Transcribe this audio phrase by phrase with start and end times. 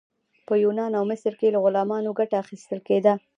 [0.47, 3.13] په یونان او مصر کې له غلامانو ګټه اخیستل کیده.